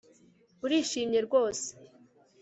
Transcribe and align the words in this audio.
Urishimye 0.65 1.19
rwose 1.27 1.69